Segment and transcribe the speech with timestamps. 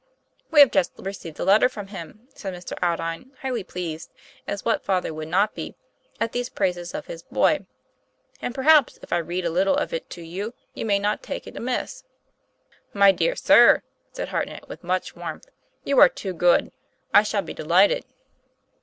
[0.49, 2.73] 'We have just received a letter from him," said Mr.
[2.81, 4.11] Aldine, highly pleased
[4.47, 5.75] as what father would not be?
[6.19, 7.67] at these praises of his boy,
[8.41, 11.45] "and, perhaps, if I read a little of it to you, you may not take
[11.45, 12.03] it amiss.'
[12.95, 15.45] 'My dear sir," said Hartnett with much warmth,
[15.83, 16.71] 'you are too good;
[17.13, 18.03] I shall be delighted.